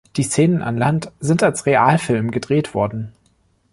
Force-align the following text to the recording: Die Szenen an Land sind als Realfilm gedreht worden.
Die 0.15 0.23
Szenen 0.23 0.63
an 0.63 0.77
Land 0.79 1.11
sind 1.19 1.43
als 1.43 1.67
Realfilm 1.67 2.31
gedreht 2.31 2.73
worden. 2.73 3.13